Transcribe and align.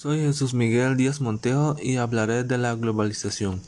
Soy 0.00 0.20
Jesús 0.20 0.54
Miguel 0.54 0.96
Díaz 0.96 1.20
Montejo 1.20 1.74
y 1.82 1.96
hablaré 1.96 2.44
de 2.44 2.56
la 2.56 2.72
globalización. 2.76 3.60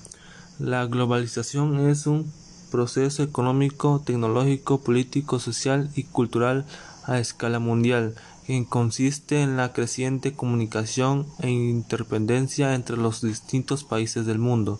La 0.60 0.86
globalización 0.86 1.90
es 1.90 2.06
un 2.06 2.32
proceso 2.70 3.24
económico, 3.24 4.00
tecnológico, 4.06 4.80
político, 4.80 5.40
social 5.40 5.90
y 5.96 6.04
cultural 6.04 6.66
a 7.04 7.18
escala 7.18 7.58
mundial 7.58 8.14
que 8.46 8.64
consiste 8.64 9.42
en 9.42 9.56
la 9.56 9.72
creciente 9.72 10.32
comunicación 10.32 11.26
e 11.40 11.50
interdependencia 11.50 12.76
entre 12.76 12.96
los 12.96 13.22
distintos 13.22 13.82
países 13.82 14.24
del 14.24 14.38
mundo, 14.38 14.78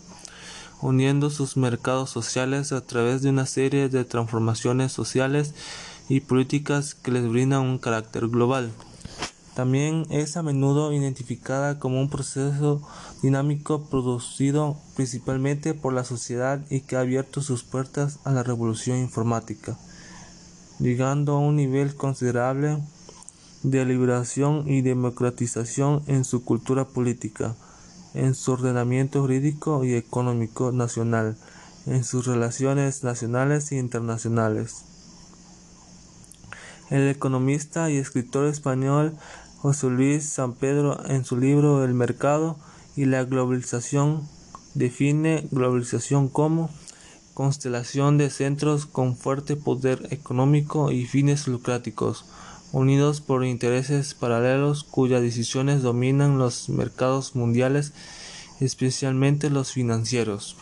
uniendo 0.80 1.30
sus 1.30 1.56
mercados 1.56 2.10
sociales 2.10 2.70
a 2.70 2.86
través 2.86 3.22
de 3.22 3.30
una 3.30 3.46
serie 3.46 3.88
de 3.88 4.04
transformaciones 4.04 4.92
sociales 4.92 5.52
y 6.08 6.20
políticas 6.20 6.94
que 6.94 7.10
les 7.10 7.28
brindan 7.28 7.62
un 7.62 7.78
carácter 7.78 8.28
global. 8.28 8.70
También 9.60 10.06
es 10.08 10.38
a 10.38 10.42
menudo 10.42 10.90
identificada 10.90 11.78
como 11.78 12.00
un 12.00 12.08
proceso 12.08 12.80
dinámico 13.22 13.90
producido 13.90 14.78
principalmente 14.96 15.74
por 15.74 15.92
la 15.92 16.02
sociedad 16.02 16.64
y 16.70 16.80
que 16.80 16.96
ha 16.96 17.00
abierto 17.00 17.42
sus 17.42 17.62
puertas 17.62 18.20
a 18.24 18.30
la 18.30 18.42
revolución 18.42 18.96
informática, 18.96 19.76
llegando 20.78 21.34
a 21.34 21.40
un 21.40 21.56
nivel 21.56 21.94
considerable 21.94 22.78
de 23.62 23.84
liberación 23.84 24.66
y 24.66 24.80
democratización 24.80 26.04
en 26.06 26.24
su 26.24 26.42
cultura 26.42 26.86
política, 26.86 27.54
en 28.14 28.34
su 28.34 28.52
ordenamiento 28.52 29.20
jurídico 29.20 29.84
y 29.84 29.92
económico 29.92 30.72
nacional, 30.72 31.36
en 31.84 32.02
sus 32.02 32.26
relaciones 32.26 33.04
nacionales 33.04 33.70
e 33.72 33.76
internacionales. 33.76 34.86
El 36.88 37.08
economista 37.08 37.88
y 37.88 37.98
escritor 37.98 38.46
español 38.46 39.16
José 39.62 39.90
Luis 39.90 40.24
San 40.24 40.54
Pedro 40.54 41.04
en 41.06 41.26
su 41.26 41.36
libro 41.36 41.84
El 41.84 41.92
mercado 41.92 42.56
y 42.96 43.04
la 43.04 43.24
globalización 43.24 44.26
define 44.72 45.48
globalización 45.50 46.28
como 46.30 46.70
constelación 47.34 48.16
de 48.16 48.30
centros 48.30 48.86
con 48.86 49.18
fuerte 49.18 49.56
poder 49.56 50.08
económico 50.12 50.90
y 50.90 51.04
fines 51.04 51.46
lucráticos, 51.46 52.24
unidos 52.72 53.20
por 53.20 53.44
intereses 53.44 54.14
paralelos 54.14 54.82
cuyas 54.82 55.20
decisiones 55.20 55.82
dominan 55.82 56.38
los 56.38 56.70
mercados 56.70 57.36
mundiales, 57.36 57.92
especialmente 58.60 59.50
los 59.50 59.72
financieros, 59.72 60.56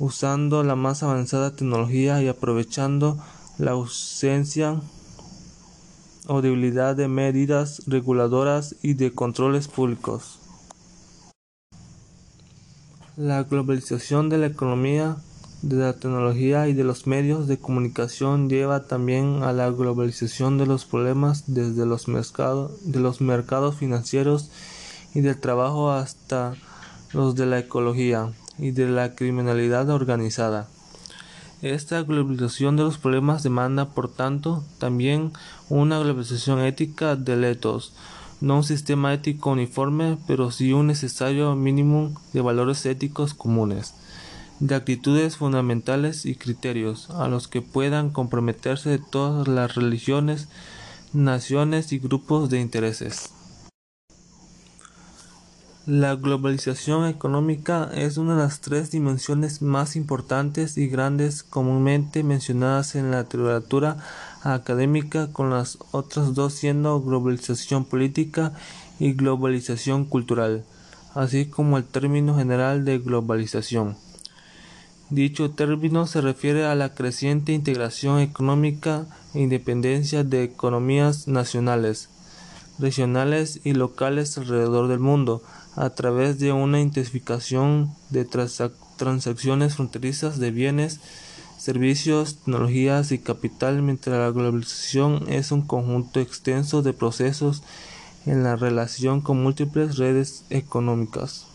usando 0.00 0.64
la 0.64 0.74
más 0.74 1.04
avanzada 1.04 1.54
tecnología 1.54 2.20
y 2.20 2.26
aprovechando 2.26 3.22
la 3.56 3.70
ausencia 3.70 4.80
o 6.26 6.42
debilidad 6.42 6.96
de 6.96 7.08
medidas 7.08 7.82
reguladoras 7.86 8.76
y 8.82 8.94
de 8.94 9.12
controles 9.12 9.68
públicos. 9.68 10.38
La 13.16 13.44
globalización 13.44 14.28
de 14.28 14.38
la 14.38 14.46
economía, 14.46 15.16
de 15.62 15.76
la 15.76 15.92
tecnología 15.92 16.68
y 16.68 16.72
de 16.72 16.84
los 16.84 17.06
medios 17.06 17.46
de 17.46 17.58
comunicación 17.58 18.48
lleva 18.48 18.88
también 18.88 19.42
a 19.42 19.52
la 19.52 19.70
globalización 19.70 20.58
de 20.58 20.66
los 20.66 20.84
problemas 20.84 21.44
desde 21.46 21.86
los 21.86 22.08
los 23.00 23.20
mercados 23.20 23.76
financieros 23.76 24.50
y 25.14 25.20
del 25.20 25.38
trabajo 25.38 25.92
hasta 25.92 26.54
los 27.12 27.36
de 27.36 27.46
la 27.46 27.60
ecología 27.60 28.32
y 28.58 28.72
de 28.72 28.88
la 28.88 29.14
criminalidad 29.14 29.88
organizada. 29.90 30.68
Esta 31.64 32.02
globalización 32.02 32.76
de 32.76 32.82
los 32.82 32.98
problemas 32.98 33.42
demanda, 33.42 33.88
por 33.94 34.12
tanto, 34.12 34.62
también 34.76 35.32
una 35.70 35.98
globalización 35.98 36.60
ética 36.60 37.16
de 37.16 37.36
letos, 37.36 37.94
no 38.42 38.56
un 38.58 38.64
sistema 38.64 39.14
ético 39.14 39.52
uniforme, 39.52 40.18
pero 40.26 40.50
sí 40.50 40.74
un 40.74 40.88
necesario 40.88 41.54
mínimo 41.54 42.12
de 42.34 42.42
valores 42.42 42.84
éticos 42.84 43.32
comunes, 43.32 43.94
de 44.60 44.74
actitudes 44.74 45.38
fundamentales 45.38 46.26
y 46.26 46.34
criterios 46.34 47.08
a 47.08 47.28
los 47.28 47.48
que 47.48 47.62
puedan 47.62 48.10
comprometerse 48.10 48.98
todas 48.98 49.48
las 49.48 49.74
religiones, 49.74 50.48
naciones 51.14 51.92
y 51.92 51.98
grupos 51.98 52.50
de 52.50 52.60
intereses. 52.60 53.32
La 55.86 56.14
globalización 56.14 57.06
económica 57.06 57.90
es 57.94 58.16
una 58.16 58.36
de 58.36 58.42
las 58.42 58.62
tres 58.62 58.90
dimensiones 58.90 59.60
más 59.60 59.96
importantes 59.96 60.78
y 60.78 60.88
grandes 60.88 61.42
comúnmente 61.42 62.22
mencionadas 62.22 62.94
en 62.94 63.10
la 63.10 63.20
literatura 63.20 63.98
académica, 64.42 65.30
con 65.30 65.50
las 65.50 65.76
otras 65.90 66.34
dos 66.34 66.54
siendo 66.54 67.02
globalización 67.02 67.84
política 67.84 68.54
y 68.98 69.12
globalización 69.12 70.06
cultural, 70.06 70.64
así 71.12 71.44
como 71.44 71.76
el 71.76 71.84
término 71.84 72.34
general 72.34 72.86
de 72.86 72.98
globalización. 72.98 73.98
Dicho 75.10 75.50
término 75.50 76.06
se 76.06 76.22
refiere 76.22 76.64
a 76.64 76.74
la 76.74 76.94
creciente 76.94 77.52
integración 77.52 78.20
económica 78.20 79.04
e 79.34 79.40
independencia 79.40 80.24
de 80.24 80.44
economías 80.44 81.28
nacionales, 81.28 82.08
regionales 82.78 83.60
y 83.64 83.72
locales 83.72 84.36
alrededor 84.38 84.88
del 84.88 84.98
mundo, 84.98 85.42
a 85.76 85.90
través 85.90 86.38
de 86.38 86.52
una 86.52 86.80
intensificación 86.80 87.94
de 88.10 88.24
transacciones 88.24 89.74
fronterizas 89.74 90.38
de 90.38 90.50
bienes, 90.50 91.00
servicios, 91.58 92.36
tecnologías 92.36 93.10
y 93.12 93.18
capital, 93.18 93.82
mientras 93.82 94.18
la 94.18 94.30
globalización 94.30 95.24
es 95.28 95.50
un 95.50 95.62
conjunto 95.62 96.20
extenso 96.20 96.82
de 96.82 96.92
procesos 96.92 97.62
en 98.26 98.42
la 98.42 98.56
relación 98.56 99.20
con 99.20 99.42
múltiples 99.42 99.96
redes 99.96 100.44
económicas, 100.50 101.46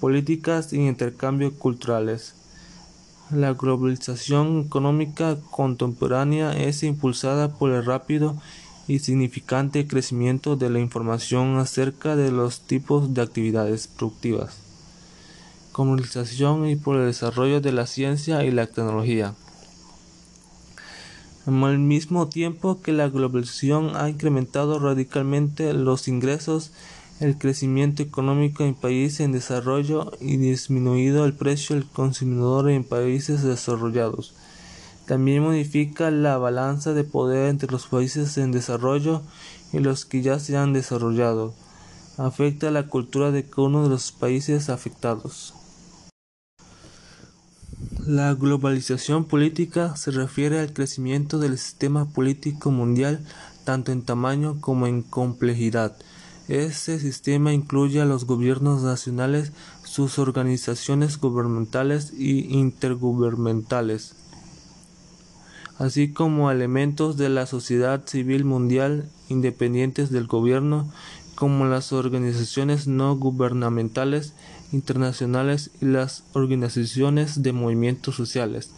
políticas 0.00 0.72
y 0.72 0.86
intercambio 0.86 1.54
culturales. 1.54 2.34
La 3.30 3.52
globalización 3.52 4.64
económica 4.66 5.36
contemporánea 5.50 6.52
es 6.52 6.82
impulsada 6.82 7.54
por 7.54 7.70
el 7.70 7.84
rápido 7.84 8.36
y 8.90 8.98
significante 8.98 9.86
crecimiento 9.86 10.56
de 10.56 10.68
la 10.68 10.80
información 10.80 11.58
acerca 11.58 12.16
de 12.16 12.32
los 12.32 12.62
tipos 12.62 13.14
de 13.14 13.22
actividades 13.22 13.86
productivas, 13.86 14.58
comunicación 15.70 16.66
y 16.68 16.74
por 16.74 16.96
el 16.96 17.06
desarrollo 17.06 17.60
de 17.60 17.70
la 17.70 17.86
ciencia 17.86 18.42
y 18.42 18.50
la 18.50 18.66
tecnología. 18.66 19.34
Al 21.46 21.78
mismo 21.78 22.28
tiempo 22.28 22.82
que 22.82 22.92
la 22.92 23.08
globalización 23.08 23.94
ha 23.94 24.08
incrementado 24.08 24.80
radicalmente 24.80 25.72
los 25.72 26.08
ingresos, 26.08 26.72
el 27.20 27.38
crecimiento 27.38 28.02
económico 28.02 28.64
en 28.64 28.74
países 28.74 29.20
en 29.20 29.30
desarrollo 29.30 30.10
y 30.20 30.36
disminuido 30.36 31.24
el 31.24 31.34
precio 31.34 31.76
del 31.76 31.86
consumidor 31.86 32.68
en 32.68 32.82
países 32.82 33.44
desarrollados. 33.44 34.34
También 35.10 35.42
modifica 35.42 36.12
la 36.12 36.38
balanza 36.38 36.94
de 36.94 37.02
poder 37.02 37.48
entre 37.48 37.68
los 37.68 37.88
países 37.88 38.38
en 38.38 38.52
desarrollo 38.52 39.22
y 39.72 39.80
los 39.80 40.04
que 40.04 40.22
ya 40.22 40.38
se 40.38 40.56
han 40.56 40.72
desarrollado. 40.72 41.52
Afecta 42.16 42.70
la 42.70 42.86
cultura 42.86 43.32
de 43.32 43.42
cada 43.42 43.66
uno 43.66 43.82
de 43.82 43.88
los 43.88 44.12
países 44.12 44.70
afectados. 44.70 45.52
La 48.06 48.34
globalización 48.34 49.24
política 49.24 49.96
se 49.96 50.12
refiere 50.12 50.60
al 50.60 50.72
crecimiento 50.72 51.40
del 51.40 51.58
sistema 51.58 52.04
político 52.04 52.70
mundial 52.70 53.18
tanto 53.64 53.90
en 53.90 54.02
tamaño 54.02 54.60
como 54.60 54.86
en 54.86 55.02
complejidad. 55.02 55.96
Este 56.46 57.00
sistema 57.00 57.52
incluye 57.52 58.00
a 58.00 58.04
los 58.04 58.26
gobiernos 58.26 58.82
nacionales, 58.82 59.50
sus 59.82 60.20
organizaciones 60.20 61.18
gubernamentales 61.18 62.12
y 62.16 62.56
intergubernamentales, 62.56 64.14
así 65.80 66.12
como 66.12 66.50
elementos 66.50 67.16
de 67.16 67.30
la 67.30 67.46
sociedad 67.46 68.02
civil 68.06 68.44
mundial 68.44 69.08
independientes 69.30 70.10
del 70.10 70.26
gobierno, 70.26 70.92
como 71.34 71.64
las 71.64 71.94
organizaciones 71.94 72.86
no 72.86 73.16
gubernamentales 73.16 74.34
internacionales 74.72 75.70
y 75.80 75.86
las 75.86 76.22
organizaciones 76.34 77.42
de 77.42 77.52
movimientos 77.52 78.14
sociales. 78.14 78.70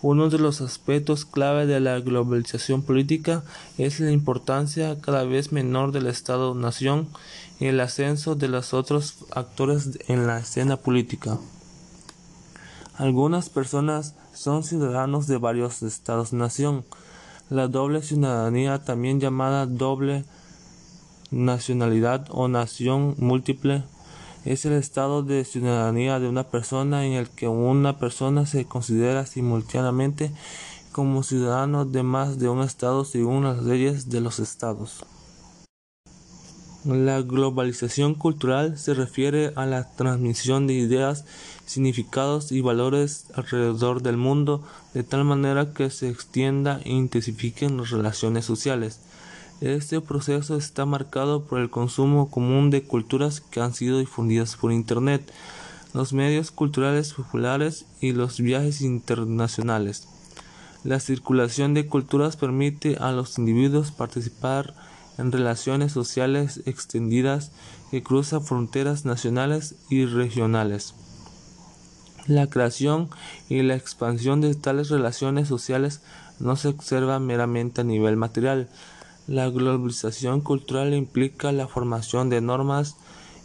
Uno 0.00 0.30
de 0.30 0.38
los 0.38 0.60
aspectos 0.60 1.24
clave 1.24 1.66
de 1.66 1.80
la 1.80 1.98
globalización 1.98 2.82
política 2.82 3.42
es 3.76 3.98
la 3.98 4.12
importancia 4.12 4.96
cada 5.00 5.24
vez 5.24 5.50
menor 5.50 5.90
del 5.90 6.06
Estado-nación 6.06 7.08
y 7.58 7.66
el 7.66 7.80
ascenso 7.80 8.36
de 8.36 8.46
los 8.46 8.74
otros 8.74 9.16
actores 9.32 9.98
en 10.06 10.28
la 10.28 10.38
escena 10.38 10.76
política. 10.76 11.36
Algunas 12.98 13.48
personas 13.48 14.16
son 14.34 14.64
ciudadanos 14.64 15.28
de 15.28 15.38
varios 15.38 15.84
estados-nación. 15.84 16.84
La 17.48 17.68
doble 17.68 18.02
ciudadanía, 18.02 18.82
también 18.82 19.20
llamada 19.20 19.66
doble 19.66 20.24
nacionalidad 21.30 22.26
o 22.30 22.48
nación 22.48 23.14
múltiple, 23.18 23.84
es 24.44 24.64
el 24.64 24.72
estado 24.72 25.22
de 25.22 25.44
ciudadanía 25.44 26.18
de 26.18 26.28
una 26.28 26.42
persona 26.42 27.06
en 27.06 27.12
el 27.12 27.28
que 27.30 27.46
una 27.46 28.00
persona 28.00 28.46
se 28.46 28.64
considera 28.64 29.26
simultáneamente 29.26 30.32
como 30.90 31.22
ciudadano 31.22 31.84
de 31.84 32.02
más 32.02 32.40
de 32.40 32.48
un 32.48 32.62
estado 32.62 33.04
según 33.04 33.44
las 33.44 33.62
leyes 33.62 34.08
de 34.10 34.20
los 34.20 34.40
estados. 34.40 35.04
La 36.84 37.22
globalización 37.22 38.14
cultural 38.14 38.78
se 38.78 38.94
refiere 38.94 39.52
a 39.56 39.66
la 39.66 39.90
transmisión 39.96 40.68
de 40.68 40.74
ideas, 40.74 41.24
significados 41.66 42.52
y 42.52 42.60
valores 42.60 43.26
alrededor 43.34 44.00
del 44.00 44.16
mundo 44.16 44.62
de 44.94 45.02
tal 45.02 45.24
manera 45.24 45.74
que 45.74 45.90
se 45.90 46.08
extienda 46.08 46.80
e 46.84 46.90
intensifiquen 46.90 47.76
las 47.76 47.90
relaciones 47.90 48.44
sociales. 48.44 49.00
Este 49.60 50.00
proceso 50.00 50.56
está 50.56 50.86
marcado 50.86 51.42
por 51.42 51.58
el 51.58 51.68
consumo 51.68 52.30
común 52.30 52.70
de 52.70 52.84
culturas 52.84 53.40
que 53.40 53.60
han 53.60 53.74
sido 53.74 53.98
difundidas 53.98 54.54
por 54.54 54.70
Internet, 54.70 55.28
los 55.94 56.12
medios 56.12 56.52
culturales 56.52 57.12
populares 57.12 57.86
y 58.00 58.12
los 58.12 58.40
viajes 58.40 58.82
internacionales. 58.82 60.06
La 60.84 61.00
circulación 61.00 61.74
de 61.74 61.88
culturas 61.88 62.36
permite 62.36 62.98
a 63.00 63.10
los 63.10 63.36
individuos 63.36 63.90
participar 63.90 64.74
en 65.18 65.32
relaciones 65.32 65.92
sociales 65.92 66.62
extendidas 66.64 67.52
que 67.90 68.02
cruzan 68.02 68.42
fronteras 68.42 69.04
nacionales 69.04 69.74
y 69.90 70.06
regionales. 70.06 70.94
La 72.26 72.46
creación 72.46 73.08
y 73.48 73.62
la 73.62 73.74
expansión 73.74 74.40
de 74.40 74.54
tales 74.54 74.90
relaciones 74.90 75.48
sociales 75.48 76.02
no 76.38 76.56
se 76.56 76.68
observa 76.68 77.18
meramente 77.18 77.80
a 77.80 77.84
nivel 77.84 78.16
material. 78.16 78.68
La 79.26 79.48
globalización 79.48 80.40
cultural 80.40 80.94
implica 80.94 81.52
la 81.52 81.68
formación 81.68 82.28
de 82.28 82.40
normas 82.40 82.96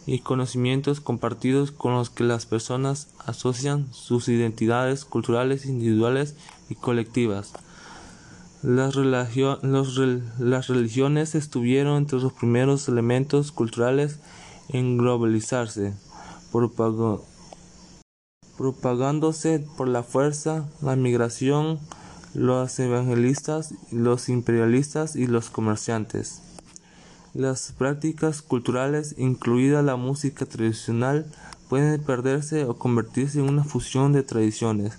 y 0.06 0.18
conocimientos 0.18 1.00
compartidos 1.00 1.72
con 1.72 1.94
los 1.94 2.10
que 2.10 2.24
las 2.24 2.46
personas 2.46 3.08
asocian 3.24 3.92
sus 3.92 4.28
identidades 4.28 5.04
culturales 5.04 5.64
individuales 5.64 6.36
y 6.68 6.74
colectivas. 6.74 7.52
Las, 8.64 8.94
religiones 10.68 11.34
estuvieron 11.34 11.98
entre 11.98 12.18
los 12.18 12.32
primeros 12.32 12.88
elementos 12.88 13.52
culturales 13.52 14.20
en 14.70 14.96
globalizarse, 14.96 15.92
propagándose 18.56 19.58
por 19.76 19.88
la 19.88 20.02
fuerza, 20.02 20.66
la 20.80 20.96
migración, 20.96 21.78
los 22.32 22.78
evangelistas, 22.78 23.74
los 23.92 24.30
imperialistas 24.30 25.14
y 25.14 25.26
los 25.26 25.50
comerciantes. 25.50 26.40
Las 27.34 27.72
prácticas 27.72 28.40
culturales, 28.40 29.14
incluida 29.18 29.82
la 29.82 29.96
música 29.96 30.46
tradicional, 30.46 31.26
pueden 31.68 32.02
perderse 32.02 32.64
o 32.64 32.78
convertirse 32.78 33.40
en 33.40 33.50
una 33.50 33.64
fusión 33.64 34.14
de 34.14 34.22
tradiciones 34.22 34.96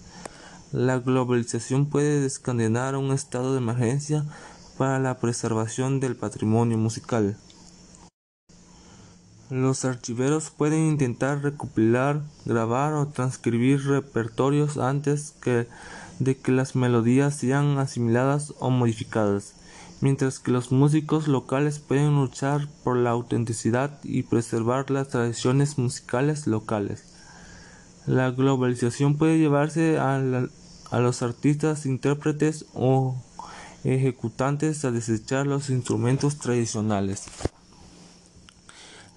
la 0.76 1.00
globalización 1.00 1.86
puede 1.86 2.20
desencadenar 2.20 2.98
un 2.98 3.14
estado 3.14 3.54
de 3.54 3.60
emergencia 3.60 4.26
para 4.78 5.00
la 5.00 5.20
preservación 5.20 6.02
del 6.02 6.18
patrimonio 6.18 6.78
musical. 6.78 7.38
Los 9.50 9.86
archiveros 9.86 10.50
pueden 10.50 10.86
intentar 10.88 11.42
recopilar, 11.44 12.24
grabar 12.44 12.92
o 12.92 13.08
transcribir 13.08 13.88
repertorios 13.88 14.78
antes 14.78 15.36
de 16.20 16.36
que 16.36 16.52
las 16.52 16.76
melodías 16.76 17.36
sean 17.36 17.78
asimiladas 17.78 18.54
o 18.60 18.70
modificadas, 18.70 19.54
mientras 20.02 20.40
que 20.40 20.52
los 20.52 20.74
músicos 20.74 21.30
locales 21.30 21.80
pueden 21.80 22.16
luchar 22.16 22.68
por 22.84 22.98
la 22.98 23.12
autenticidad 23.12 23.98
y 24.04 24.24
preservar 24.24 24.92
las 24.92 25.08
tradiciones 25.08 25.78
musicales 25.78 26.48
locales. 26.48 27.06
La 28.08 28.30
globalización 28.32 29.18
puede 29.18 29.40
llevarse 29.40 29.98
a 29.98 30.20
la, 30.20 30.50
a 30.92 31.00
los 31.00 31.22
artistas, 31.22 31.86
intérpretes 31.86 32.66
o 32.74 33.16
ejecutantes 33.84 34.86
a 34.86 34.92
desechar 34.92 35.46
los 35.46 35.70
instrumentos 35.70 36.38
tradicionales. 36.38 37.26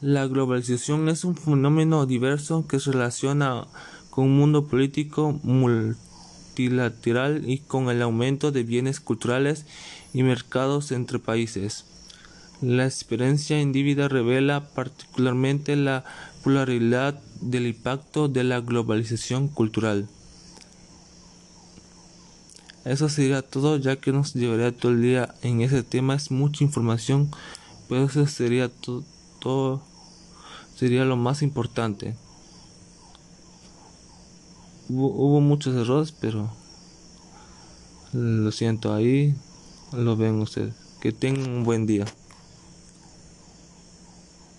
La 0.00 0.26
globalización 0.26 1.08
es 1.08 1.24
un 1.24 1.36
fenómeno 1.36 2.06
diverso 2.06 2.66
que 2.68 2.78
se 2.78 2.92
relaciona 2.92 3.66
con 4.10 4.26
un 4.26 4.36
mundo 4.36 4.68
político 4.68 5.40
multilateral 5.42 7.48
y 7.48 7.58
con 7.58 7.88
el 7.88 8.02
aumento 8.02 8.52
de 8.52 8.62
bienes 8.62 9.00
culturales 9.00 9.66
y 10.14 10.22
mercados 10.22 10.92
entre 10.92 11.18
países. 11.18 11.84
La 12.60 12.84
experiencia 12.84 13.60
individual 13.60 14.10
revela 14.10 14.68
particularmente 14.68 15.76
la 15.76 16.04
pluralidad 16.42 17.20
del 17.40 17.68
impacto 17.68 18.28
de 18.28 18.44
la 18.44 18.60
globalización 18.60 19.48
cultural. 19.48 20.08
Eso 22.88 23.10
sería 23.10 23.42
todo, 23.42 23.76
ya 23.76 23.96
que 23.96 24.12
nos 24.12 24.32
llevaría 24.32 24.74
todo 24.74 24.92
el 24.92 25.02
día 25.02 25.34
en 25.42 25.60
ese 25.60 25.82
tema. 25.82 26.14
Es 26.14 26.30
mucha 26.30 26.64
información, 26.64 27.30
pero 27.86 28.04
eso 28.04 28.26
sería 28.26 28.70
todo, 29.40 29.82
sería 30.74 31.04
lo 31.04 31.16
más 31.16 31.42
importante. 31.42 32.16
Hubo, 34.88 35.08
hubo 35.08 35.40
muchos 35.42 35.76
errores, 35.76 36.12
pero 36.12 36.50
lo 38.14 38.50
siento 38.52 38.94
ahí, 38.94 39.34
lo 39.92 40.16
ven 40.16 40.40
ustedes. 40.40 40.74
Que 41.02 41.12
tengan 41.12 41.50
un 41.50 41.64
buen 41.64 41.86
día. 41.86 42.06